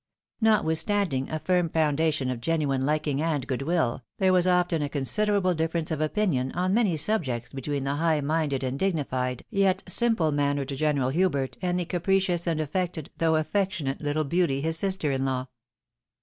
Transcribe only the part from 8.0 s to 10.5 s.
minded and dignified, yet simple